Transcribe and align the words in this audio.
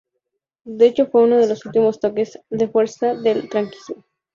De 0.65 0.87
hecho 0.87 1.05
fue 1.05 1.25
uno 1.25 1.37
de 1.37 1.47
los 1.47 1.63
últimos 1.63 1.99
toques 1.99 2.39
de 2.49 2.67
fuerza 2.67 3.13
del 3.13 3.47
franquismo. 3.49 4.03